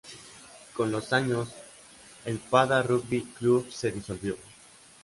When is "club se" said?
3.37-3.91